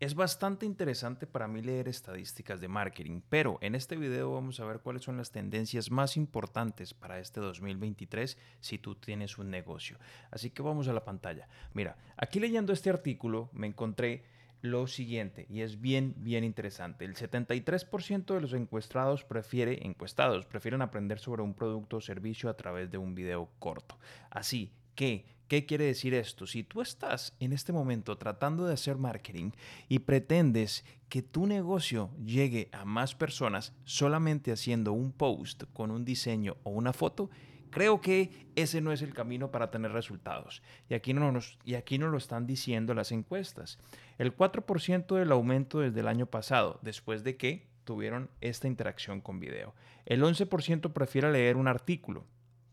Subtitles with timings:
[0.00, 4.64] Es bastante interesante para mí leer estadísticas de marketing, pero en este video vamos a
[4.64, 9.98] ver cuáles son las tendencias más importantes para este 2023 si tú tienes un negocio.
[10.30, 11.48] Así que vamos a la pantalla.
[11.74, 14.24] Mira, aquí leyendo este artículo me encontré
[14.62, 17.04] lo siguiente y es bien, bien interesante.
[17.04, 22.56] El 73% de los encuestados prefiere, encuestados prefieren aprender sobre un producto o servicio a
[22.56, 23.98] través de un video corto.
[24.30, 26.46] Así que ¿Qué quiere decir esto?
[26.46, 29.50] Si tú estás en este momento tratando de hacer marketing
[29.88, 36.04] y pretendes que tu negocio llegue a más personas solamente haciendo un post con un
[36.04, 37.30] diseño o una foto,
[37.70, 40.62] creo que ese no es el camino para tener resultados.
[40.88, 43.80] Y aquí no nos, y aquí no lo están diciendo las encuestas.
[44.18, 49.40] El 4% del aumento desde el año pasado, después de que tuvieron esta interacción con
[49.40, 49.74] video.
[50.06, 52.24] El 11% prefiere leer un artículo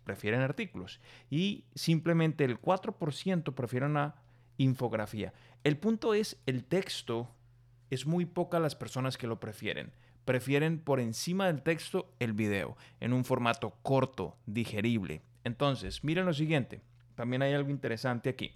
[0.08, 4.16] prefieren artículos y simplemente el 4% prefieren una
[4.56, 5.34] infografía.
[5.66, 7.30] El punto es, el texto
[7.90, 9.92] es muy poca las personas que lo prefieren.
[10.24, 15.24] Prefieren por encima del texto el video, en un formato corto, digerible.
[15.44, 16.82] Entonces, miren lo siguiente,
[17.16, 18.54] también hay algo interesante aquí.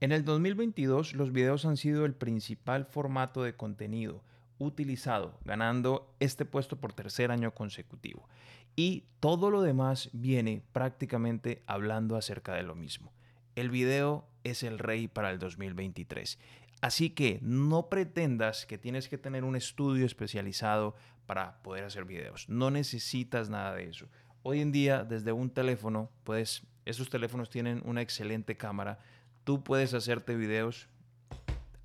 [0.00, 4.22] En el 2022 los videos han sido el principal formato de contenido
[4.58, 8.28] utilizado, ganando este puesto por tercer año consecutivo.
[8.76, 13.10] Y todo lo demás viene prácticamente hablando acerca de lo mismo.
[13.54, 16.38] El video es el rey para el 2023.
[16.82, 20.94] Así que no pretendas que tienes que tener un estudio especializado
[21.26, 22.48] para poder hacer videos.
[22.50, 24.08] No necesitas nada de eso.
[24.42, 28.98] Hoy en día, desde un teléfono, puedes, esos teléfonos tienen una excelente cámara.
[29.44, 30.86] Tú puedes hacerte videos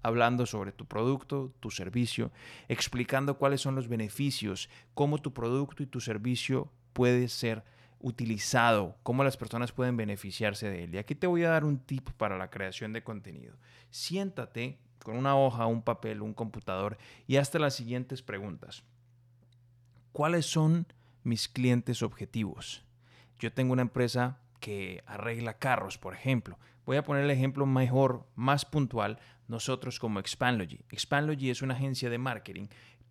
[0.04, 2.32] hablando sobre tu producto, tu servicio,
[2.68, 7.64] explicando cuáles son los beneficios, cómo tu producto y tu servicio puede ser
[8.00, 10.96] utilizado, cómo las personas pueden beneficiarse de él.
[10.96, 13.56] Y aquí te voy a dar un tip para la creación de contenido.
[13.90, 16.98] Siéntate con una hoja, un papel, un computador
[17.28, 18.84] y hazte las siguientes preguntas.
[20.12, 20.88] ¿Cuáles son
[21.24, 22.84] mis clientes objetivos?
[23.40, 26.58] Yo tengo una empresa que arregla carros, por ejemplo.
[26.86, 30.82] Voy a poner el ejemplo mejor, más puntual, nosotros como Expandlogy.
[30.90, 32.68] Expandlogy es una agencia de marketing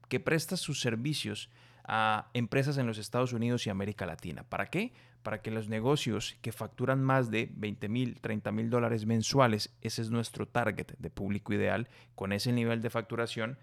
[0.08, 1.50] que presta sus servicios
[1.92, 4.44] a empresas en los Estados Unidos y América Latina.
[4.44, 4.92] ¿Para qué?
[5.24, 10.02] Para que los negocios que facturan más de 20 mil, 30 mil dólares mensuales, ese
[10.02, 13.58] es nuestro target de público ideal, con ese nivel de facturación,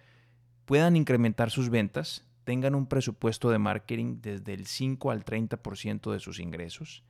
[0.66, 6.19] puedan incrementar sus ventas, tengan un presupuesto de marketing desde el 5 al 30% de
[6.19, 7.05] sus ingresos.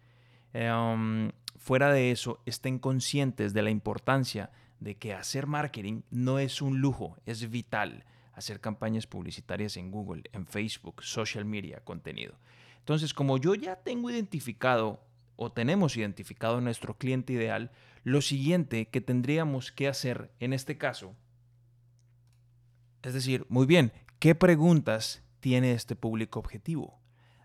[0.53, 6.61] Em, fuera de eso, estén conscientes de la importancia de que hacer marketing no es
[6.61, 8.05] un lujo, es vital
[8.37, 12.35] hacer campañas publicitarias en Google, en Facebook, social media, contenido.
[12.79, 15.03] Entonces, como yo ya tengo identificado
[15.35, 17.71] o tenemos identificado nuestro cliente ideal,
[18.03, 21.15] lo siguiente que tendríamos que hacer en este caso,
[23.01, 26.99] es decir, muy bien, ¿qué preguntas tiene este público objetivo?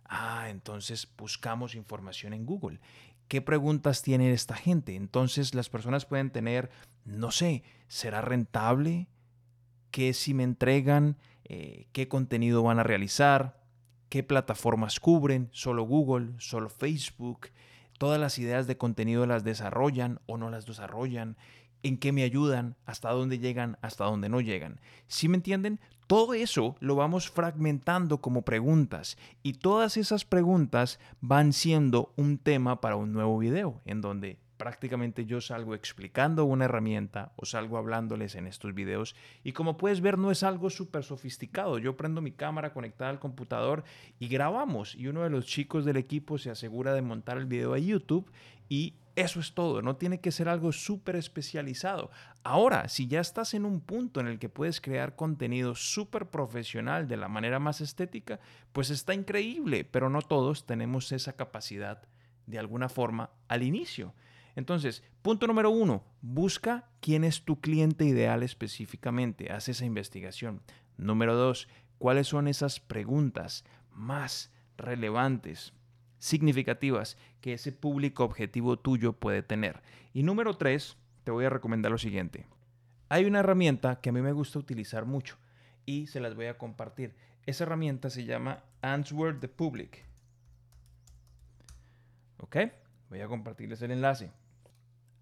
[0.05, 2.81] Ah, entonces buscamos información en Google.
[3.29, 4.95] ¿Qué preguntas tiene esta gente?
[4.95, 6.71] Entonces las personas pueden tener,
[7.07, 9.09] no sé, ¿será rentable?
[9.93, 13.63] Qué si me entregan, eh, qué contenido van a realizar,
[14.09, 17.51] qué plataformas cubren, solo Google, solo Facebook,
[17.99, 21.37] todas las ideas de contenido las desarrollan o no las desarrollan,
[21.85, 24.81] en qué me ayudan, hasta dónde llegan, hasta dónde no llegan.
[25.09, 25.81] ¿Sí me entienden?
[26.07, 32.81] Todo eso lo vamos fragmentando como preguntas y todas esas preguntas van siendo un tema
[32.81, 38.37] para un nuevo video en donde prácticamente yo salgo explicando una herramienta o salgo hablándoles
[38.37, 41.79] en estos videos y como puedes ver no es algo súper sofisticado.
[41.79, 43.83] Yo prendo mi cámara conectada al computador
[44.21, 47.75] y grabamos y uno de los chicos del equipo se asegura de montar el video
[47.75, 48.31] a YouTube
[48.69, 52.13] y eso es todo, no tiene que ser algo súper especializado.
[52.45, 57.09] Ahora, si ya estás en un punto en el que puedes crear contenido súper profesional
[57.09, 58.39] de la manera más estética,
[58.73, 62.05] pues está increíble, pero no todos tenemos esa capacidad
[62.47, 64.15] de alguna forma al inicio.
[64.55, 70.61] Entonces, punto número uno, busca quién es tu cliente ideal específicamente, haz esa investigación.
[70.97, 71.69] Número dos,
[71.99, 75.73] cuáles son esas preguntas más relevantes,
[76.19, 79.83] significativas que ese público objetivo tuyo puede tener.
[80.13, 82.47] Y número tres, te voy a recomendar lo siguiente.
[83.09, 85.37] Hay una herramienta que a mí me gusta utilizar mucho
[85.85, 87.15] y se las voy a compartir.
[87.45, 90.05] Esa herramienta se llama Answer the Public.
[92.39, 92.57] ¿Ok?
[93.11, 94.31] Voy a compartirles el enlace.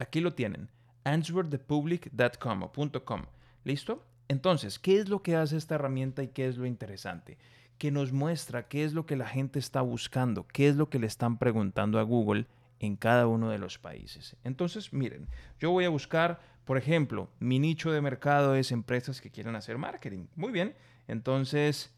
[0.01, 0.71] Aquí lo tienen,
[1.05, 3.27] answerthepublic.com.
[3.65, 4.07] ¿Listo?
[4.29, 7.37] Entonces, ¿qué es lo que hace esta herramienta y qué es lo interesante?
[7.77, 10.99] Que nos muestra qué es lo que la gente está buscando, qué es lo que
[10.99, 12.47] le están preguntando a Google
[12.79, 14.37] en cada uno de los países.
[14.43, 19.31] Entonces, miren, yo voy a buscar Por ejemplo, mi nicho de mercado es empresas que
[19.31, 20.27] quieren hacer marketing.
[20.37, 20.77] Muy bien,
[21.09, 21.93] entonces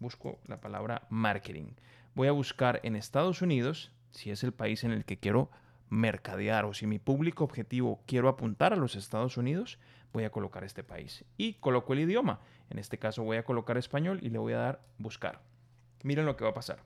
[0.00, 1.72] busco la palabra marketing.
[2.14, 5.50] Voy a buscar en Estados Unidos, si es el país en el que quiero
[5.90, 9.78] mercadear o si mi público objetivo quiero apuntar a los Estados Unidos,
[10.12, 11.24] voy a colocar este país.
[11.36, 12.40] Y coloco el idioma.
[12.70, 15.40] En este caso voy a colocar español y le voy a dar buscar.
[16.02, 16.82] Miren lo que va a pasar.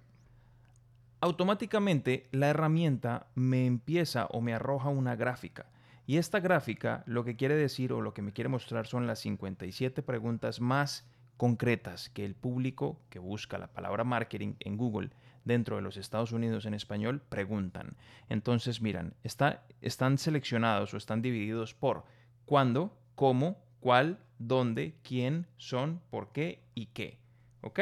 [1.20, 5.66] Automáticamente la herramienta me empieza o me arroja una gráfica.
[6.04, 9.20] Y esta gráfica lo que quiere decir o lo que me quiere mostrar son las
[9.20, 11.06] 57 preguntas más
[11.36, 15.10] concretas que el público que busca la palabra marketing en Google
[15.44, 17.96] dentro de los Estados Unidos en español preguntan.
[18.28, 22.04] Entonces, miran, está, están seleccionados o están divididos por
[22.44, 27.18] cuándo, cómo, cuál, dónde, quién, son, por qué y qué.
[27.60, 27.80] ¿Ok?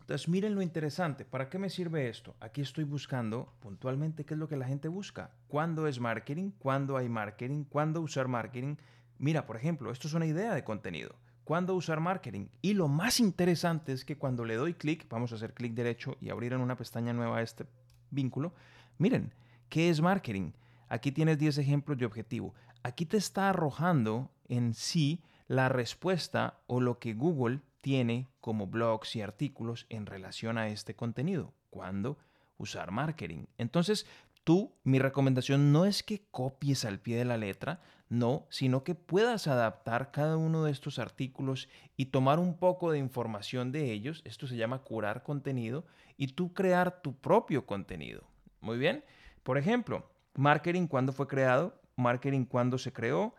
[0.00, 1.26] Entonces, miren lo interesante.
[1.26, 2.34] ¿Para qué me sirve esto?
[2.40, 5.32] Aquí estoy buscando puntualmente qué es lo que la gente busca.
[5.48, 6.52] ¿Cuándo es marketing?
[6.58, 7.64] ¿Cuándo hay marketing?
[7.64, 8.76] ¿Cuándo usar marketing?
[9.18, 11.14] Mira, por ejemplo, esto es una idea de contenido.
[11.48, 12.48] ¿Cuándo usar marketing?
[12.60, 16.14] Y lo más interesante es que cuando le doy clic, vamos a hacer clic derecho
[16.20, 17.64] y abrir en una pestaña nueva este
[18.10, 18.52] vínculo.
[18.98, 19.32] Miren,
[19.70, 20.52] ¿qué es marketing?
[20.90, 22.52] Aquí tienes 10 ejemplos de objetivo.
[22.82, 29.16] Aquí te está arrojando en sí la respuesta o lo que Google tiene como blogs
[29.16, 31.54] y artículos en relación a este contenido.
[31.70, 32.18] ¿Cuándo?
[32.58, 33.46] Usar marketing.
[33.56, 34.04] Entonces,
[34.48, 38.94] tú, mi recomendación no es que copies al pie de la letra, no, sino que
[38.94, 41.68] puedas adaptar cada uno de estos artículos
[41.98, 44.22] y tomar un poco de información de ellos.
[44.24, 45.84] Esto se llama curar contenido
[46.16, 48.22] y tú crear tu propio contenido.
[48.62, 49.04] Muy bien.
[49.42, 51.78] Por ejemplo, marketing, ¿cuándo fue creado?
[51.96, 53.34] Marketing, ¿cuándo se creó?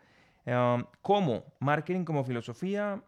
[0.46, 1.44] Um, ¿Cómo?
[1.58, 3.02] Marketing como filosofía,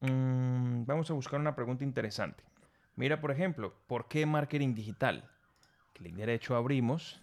[0.00, 2.44] Mm, vamos a buscar una pregunta interesante.
[2.96, 5.28] Mira, por ejemplo, ¿por qué marketing digital?
[5.94, 7.20] Clic derecho, abrimos.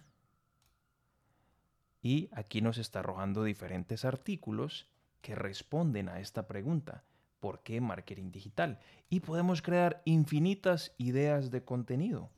[2.04, 4.86] Y aquí nos está arrojando diferentes artículos
[5.22, 7.02] que responden a esta pregunta.
[7.40, 8.78] ¿Por qué marketing digital?
[9.08, 12.28] Y podemos crear infinitas ideas de contenido.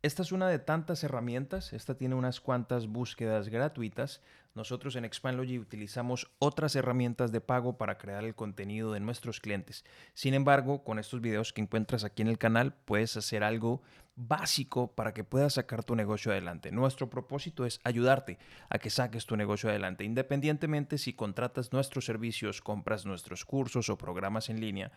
[0.00, 4.22] Esta es una de tantas herramientas, esta tiene unas cuantas búsquedas gratuitas.
[4.54, 9.84] Nosotros en Expandlogy utilizamos otras herramientas de pago para crear el contenido de nuestros clientes.
[10.14, 13.82] Sin embargo, con estos videos que encuentras aquí en el canal, puedes hacer algo
[14.18, 16.72] básico para que puedas sacar tu negocio adelante.
[16.72, 18.38] Nuestro propósito es ayudarte
[18.68, 23.96] a que saques tu negocio adelante, independientemente si contratas nuestros servicios, compras nuestros cursos o
[23.96, 24.90] programas en línea.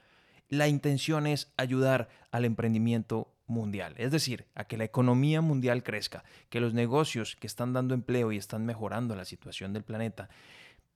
[0.50, 6.24] La intención es ayudar al emprendimiento mundial, es decir, a que la economía mundial crezca,
[6.50, 10.30] que los negocios que están dando empleo y están mejorando la situación del planeta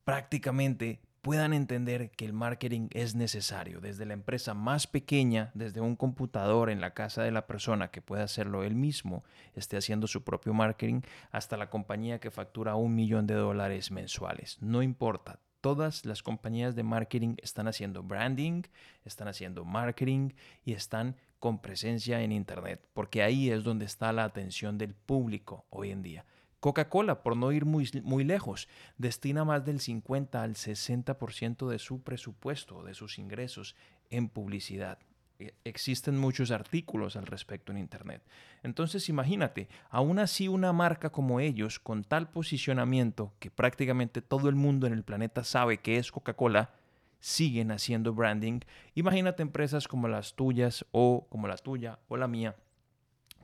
[0.04, 5.95] prácticamente puedan entender que el marketing es necesario, desde la empresa más pequeña, desde un
[5.95, 9.24] computador en la casa de la persona que puede hacerlo él mismo,
[9.56, 11.01] esté haciendo su propio marketing,
[11.31, 14.62] hasta la compañía que factura un millón de dólares mensuales.
[14.62, 18.62] No importa, todas las compañías de marketing están haciendo branding,
[19.04, 20.30] están haciendo marketing
[20.63, 25.66] y están con presencia en Internet, porque ahí es donde está la atención del público
[25.72, 26.24] hoy en día.
[26.66, 28.68] Coca-Cola, por no ir muy, muy lejos,
[28.98, 33.76] destina más del 50 al 60% de su presupuesto, de sus ingresos,
[34.10, 34.98] en publicidad.
[35.38, 38.24] E, existen muchos artículos al respecto en Internet.
[38.64, 44.56] Entonces imagínate, aún así una marca como ellos, con tal posicionamiento que prácticamente todo el
[44.56, 46.74] mundo en el planeta sabe que es Coca-Cola,
[47.20, 48.62] siguen haciendo branding.
[48.96, 52.56] Imagínate empresas como las tuyas o como la tuya o la mía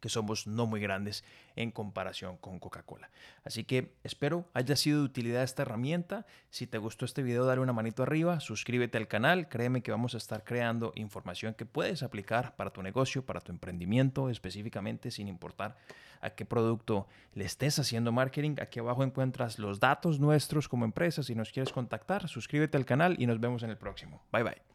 [0.01, 1.23] que somos no muy grandes
[1.55, 3.09] en comparación con Coca-Cola.
[3.43, 6.25] Así que espero haya sido de utilidad esta herramienta.
[6.49, 10.13] Si te gustó este video, dale una manito arriba, suscríbete al canal, créeme que vamos
[10.13, 15.27] a estar creando información que puedes aplicar para tu negocio, para tu emprendimiento específicamente, sin
[15.27, 15.77] importar
[16.21, 18.55] a qué producto le estés haciendo marketing.
[18.61, 21.23] Aquí abajo encuentras los datos nuestros como empresa.
[21.23, 24.21] Si nos quieres contactar, suscríbete al canal y nos vemos en el próximo.
[24.31, 24.70] Bye bye.